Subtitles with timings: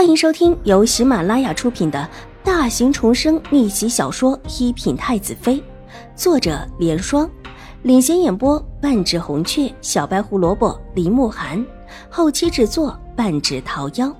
[0.00, 2.08] 欢迎收听由喜马拉雅出品的
[2.42, 5.56] 大型重生逆袭小说《一品太子妃》，
[6.16, 7.30] 作者：莲霜，
[7.82, 11.62] 领衔演播：半指红雀、小白胡萝卜、林慕寒，
[12.08, 14.10] 后期制作：半指桃夭。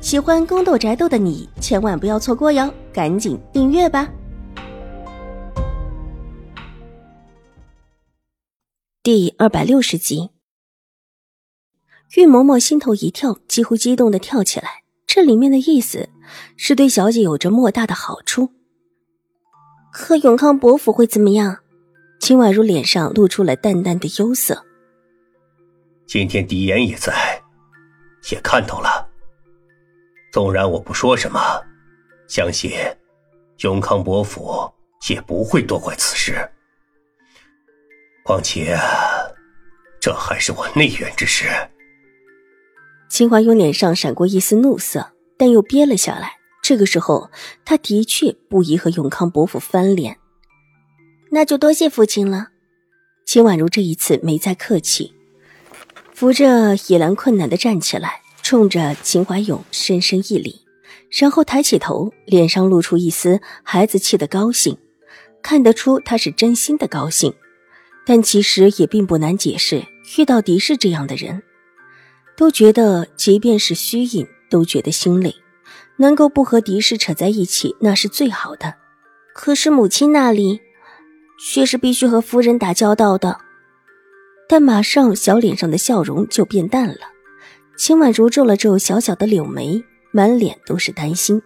[0.00, 4.10] 喜欢宫斗宅斗的你千万不要错过哟，赶紧订阅吧！
[9.02, 10.30] 第二百六十集，
[12.16, 14.81] 玉嬷嬷心头一跳，几乎激动的跳起来。
[15.14, 16.08] 这里面的意思
[16.56, 18.50] 是对小姐有着莫大的好处。
[19.92, 21.58] 可永康伯府会怎么样？
[22.18, 24.64] 秦婉如脸上露出了淡淡的忧色。
[26.06, 27.42] 今天狄言也在，
[28.30, 29.06] 也看到了。
[30.32, 31.38] 纵然我不说什么，
[32.26, 32.72] 相信
[33.58, 34.66] 永康伯府
[35.10, 36.50] 也不会多怪此事。
[38.24, 38.78] 况且，
[40.00, 41.50] 这还是我内院之事。
[43.12, 46.32] 秦怀勇脸上闪过一丝怒色，但又憋了下来。
[46.62, 47.30] 这个时候，
[47.62, 50.16] 他的确不宜和永康伯父翻脸。
[51.30, 52.48] 那就多谢父亲了。
[53.26, 55.12] 秦婉如这一次没再客气，
[56.14, 60.62] 扶着野兰困难的站起来，冲着秦怀勇深深一礼，
[61.10, 64.78] 然后抬起头，脸上露出一丝孩子气的高兴，
[65.42, 67.34] 看得出他是真心的高兴。
[68.06, 69.84] 但其实也并不难解释，
[70.16, 71.42] 遇到狄氏这样的人。
[72.42, 75.32] 都觉得，即便是虚影，都觉得心累。
[75.98, 78.74] 能够不和敌视扯在一起，那是最好的。
[79.32, 80.60] 可是母亲那里，
[81.38, 83.38] 却是必须和夫人打交道的。
[84.48, 86.96] 但马上小脸上的笑容就变淡了。
[87.78, 91.40] 秦婉如皱了皱小小的柳眉，满脸都是担心。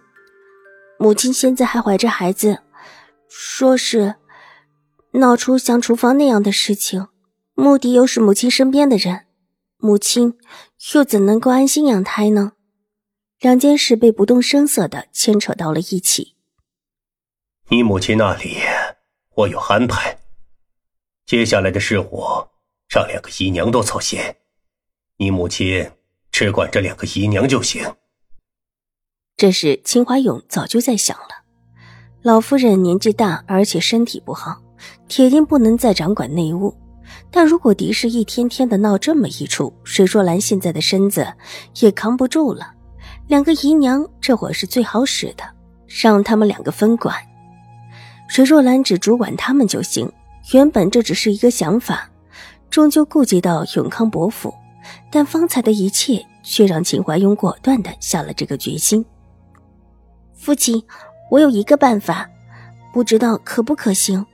[0.97, 2.57] 母亲现在还怀着孩子，
[3.29, 4.15] 说是
[5.11, 7.05] 闹出像厨房那样的事情，
[7.53, 9.26] 目的又是母亲身边的人。
[9.77, 10.37] 母亲
[10.93, 12.53] 又怎能够安心养胎呢？
[13.39, 16.35] 两件事被不动声色的牵扯到了一起。
[17.69, 18.57] 你母亲那里
[19.35, 20.17] 我有安排，
[21.25, 22.23] 接下来的事务
[22.89, 24.19] 让两个姨娘多操心，
[25.17, 25.91] 你母亲
[26.31, 27.95] 只管这两个姨娘就行。
[29.35, 31.43] 这是秦华勇早就在想了。
[32.23, 34.59] 老夫人年纪大，而且身体不好，
[35.07, 36.75] 铁定不能再掌管内务。
[37.29, 41.27] 但如果狄氏一天天的闹这么一出，水若兰现在的身子
[41.79, 42.73] 也扛不住了。
[43.27, 45.43] 两个姨娘这会是最好使的，
[45.87, 47.15] 让他们两个分管，
[48.29, 50.11] 水若兰只主管他们就行。
[50.53, 52.09] 原本这只是一个想法，
[52.69, 54.53] 终究顾及到永康伯府，
[55.11, 59.05] 但方才的一切却让秦怀庸果断的下了这个决心。
[60.33, 60.81] 父亲，
[61.29, 62.29] 我有一个办法，
[62.93, 64.25] 不知道可不可行。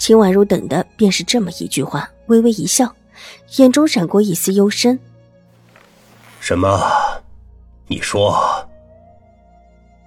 [0.00, 2.90] 秦婉如等的便是这么一句话，微微一笑，
[3.58, 4.98] 眼中闪过一丝幽深。
[6.40, 6.80] 什么？
[7.86, 8.66] 你说？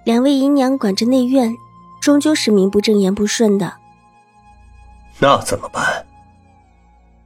[0.04, 1.54] 两位姨娘管着内院，
[2.02, 3.72] 终究是名不正言不顺的。
[5.20, 6.04] 那怎么办？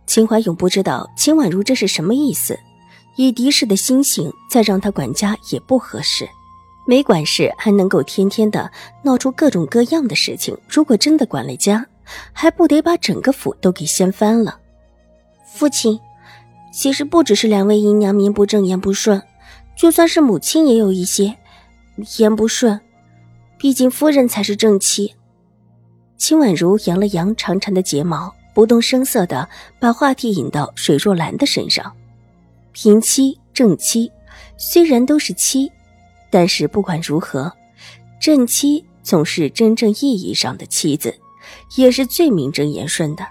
[0.06, 2.58] 秦怀勇不知道秦婉如这是什么意思，
[3.16, 6.28] 以敌视的心性再让他管家也不合适。
[6.86, 8.70] 没管事还能够天天的
[9.02, 11.86] 闹出各种各样的事情，如果真的管了家。
[12.32, 14.58] 还不得把整个府都给掀翻了？
[15.52, 15.98] 父亲，
[16.72, 19.22] 其实不只是两位姨娘名不正言不顺，
[19.76, 21.36] 就算是母亲也有一些
[22.18, 22.80] 言不顺。
[23.56, 25.14] 毕竟夫人才是正妻。
[26.16, 29.48] 秦婉如扬了扬长长的睫毛，不动声色的
[29.80, 31.92] 把话题引到水若兰的身上。
[32.72, 34.12] 平妻、正妻，
[34.56, 35.72] 虽然都是妻，
[36.30, 37.52] 但是不管如何，
[38.20, 41.12] 正妻总是真正意义上的妻子。
[41.76, 43.26] 也是最名正言顺的，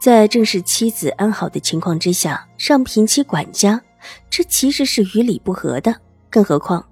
[0.00, 3.80] 在正是妻子安好的情况之下，让平妻管家，
[4.30, 5.94] 这其实是与理不合的。
[6.28, 6.86] 更何况，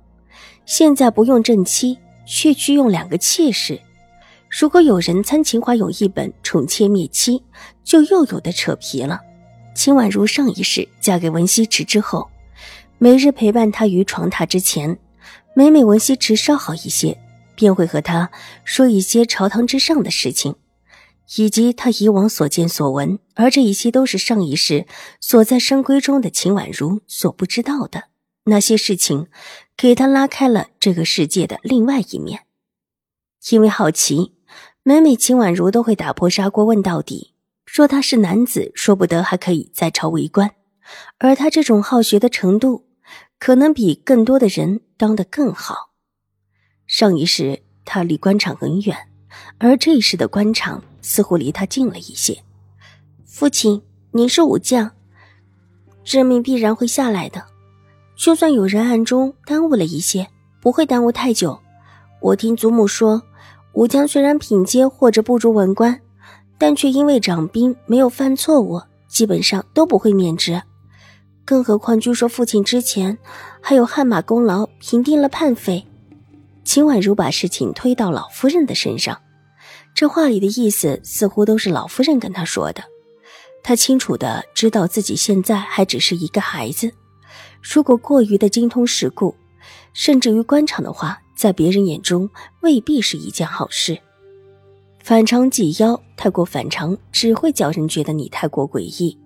[0.65, 3.81] 现在不用正妻，却去用两个妾室，
[4.49, 7.43] 如果有人参秦华有一本宠妾灭妻，
[7.83, 9.21] 就又有的扯皮了。
[9.75, 12.31] 秦婉如上一世嫁给文西池之后，
[12.99, 14.97] 每日陪伴他于床榻之前，
[15.55, 17.19] 每每文西池稍好一些。
[17.55, 18.31] 便会和他
[18.65, 20.56] 说一些朝堂之上的事情，
[21.37, 24.87] 以及他以往所见所闻，而这一切都是上一世
[25.21, 28.05] 所在深闺中的秦婉如所不知道的
[28.45, 29.29] 那些事情，
[29.77, 32.45] 给他拉开了这个世界的另外一面。
[33.51, 34.35] 因为好奇，
[34.83, 37.33] 每每秦婉如都会打破砂锅问到底。
[37.67, 40.53] 说他是男子，说不得还可以在朝为官，
[41.19, 42.87] 而他这种好学的程度，
[43.39, 45.94] 可能比更多的人当得更好。
[46.86, 48.96] 上一世他离官场很远，
[49.58, 52.42] 而这一世的官场似乎离他近了一些。
[53.25, 54.90] 父亲，您是武将，
[56.04, 57.44] 任命必然会下来的。
[58.16, 60.28] 就算有人暗中耽误了一些，
[60.60, 61.58] 不会耽误太久。
[62.20, 63.22] 我听祖母说，
[63.72, 66.00] 武将虽然品阶或者不如文官，
[66.58, 70.62] 但却因为掌兵没有犯错误，基本上都不会免职。
[71.44, 73.19] 更何况，据说父亲之前
[73.60, 75.84] 还有汗马功劳，平定了叛匪。
[76.64, 79.20] 秦婉如把事情推到老夫人的身上，
[79.94, 82.82] 这话里的意思似乎都是老夫人跟她说的。
[83.62, 86.93] 她清楚的知道自己现在还只是一个孩子，
[87.62, 89.34] 如果过于的精通世故，
[89.93, 92.28] 甚至于官场的话，在别人眼中
[92.62, 93.99] 未必是一件好事。
[95.02, 99.19] 反常即妖，太过反常只会叫人觉得你太过诡异。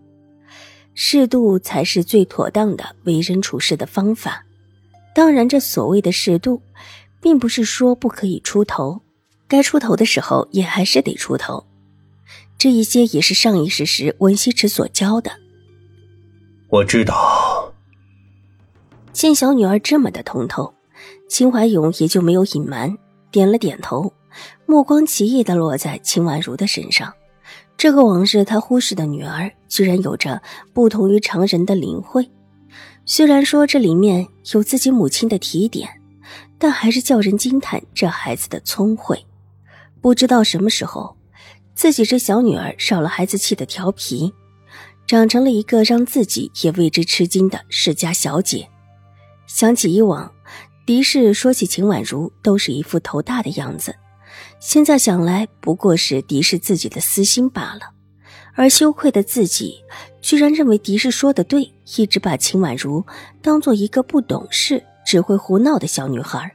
[0.94, 4.44] 适度才是最妥当的为人处事的方法。
[5.14, 6.60] 当然，这所谓的适度，
[7.20, 9.02] 并不是说不可以出头，
[9.46, 11.66] 该出头的时候也还是得出头。
[12.56, 15.30] 这一些也是上一世时文西池所教的。
[16.68, 17.72] 我知道。
[19.12, 20.74] 见小女儿这么的通透，
[21.28, 22.96] 秦怀勇也就没有隐瞒，
[23.30, 24.12] 点了点头，
[24.66, 27.12] 目光奇异的落在秦婉如的身上。
[27.76, 30.42] 这个往日他忽视的女儿，居然有着
[30.72, 32.28] 不同于常人的灵慧。
[33.06, 35.88] 虽然说这里面有自己母亲的提点，
[36.58, 39.24] 但还是叫人惊叹这孩子的聪慧。
[40.00, 41.16] 不知道什么时候，
[41.74, 44.32] 自己这小女儿少了孩子气的调皮，
[45.06, 48.68] 长成了一个让自己也为之吃惊的世家小姐。
[49.46, 50.32] 想起以往，
[50.84, 53.94] 狄氏说起秦婉如，都是一副头大的样子。
[54.60, 57.80] 现在想来，不过是狄氏自己的私心罢了。
[58.54, 59.84] 而羞愧的自己，
[60.20, 63.04] 居然认为狄氏说的对，一直把秦婉如
[63.40, 66.54] 当做一个不懂事、只会胡闹的小女孩。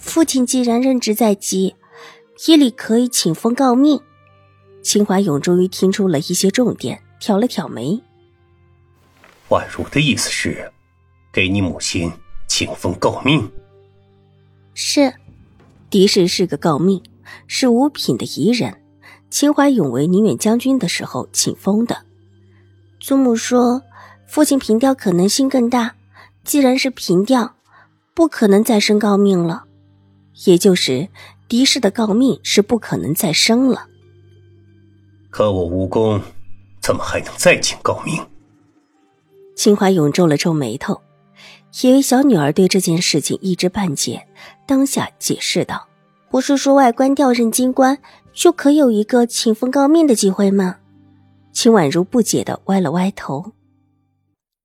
[0.00, 1.76] 父亲既然任职在即，
[2.48, 4.00] 伊里可以请封告命。
[4.82, 8.02] 秦怀勇终于听出了一些重点，挑了挑眉。
[9.50, 10.72] 婉如的意思是，
[11.32, 12.10] 给你母亲
[12.48, 13.48] 请封告命。
[14.74, 15.14] 是。
[15.90, 17.00] 狄氏是个诰命，
[17.46, 18.82] 是五品的仪人。
[19.30, 21.98] 秦怀勇为宁远将军的时候请封的。
[22.98, 23.80] 祖母说，
[24.26, 25.94] 父亲平调可能性更大，
[26.44, 27.54] 既然是平调，
[28.14, 29.64] 不可能再升诰命了。
[30.46, 31.08] 也就是
[31.48, 33.86] 狄氏的诰命是不可能再生了。
[35.30, 36.20] 可我无功，
[36.80, 38.24] 怎么还能再请诰命？
[39.56, 41.02] 秦怀勇皱了皱眉头。
[41.82, 44.26] 以为小女儿对这件事情一知半解，
[44.66, 45.86] 当下解释道
[46.30, 47.98] ：“不是说外官调任京官
[48.32, 50.76] 就可以有一个请封诰命的机会吗？”
[51.52, 53.52] 秦婉如不解的歪了歪头。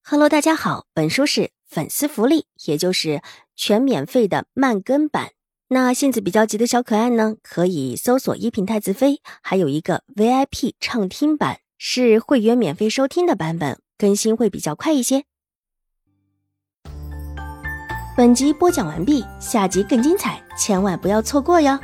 [0.05, 3.23] Hello，大家好，本书是粉丝福利，也就是
[3.55, 5.31] 全免费的慢更版。
[5.69, 15.23] 那性子比较急的小可爱呢，可以搜索一品太子妃，还有一个 VIP 畅听版，是会员免费收听的版本，更新会比较快一些。
[18.15, 21.79] 本集播讲完毕，下集更精彩，千万不要错过哟！